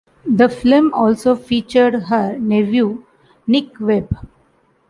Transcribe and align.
The 0.25 0.49
film 0.49 0.91
also 0.95 1.35
featured 1.35 1.93
her 2.05 2.35
nephew, 2.39 3.05
Nick 3.45 3.79
Webb. 3.79 4.09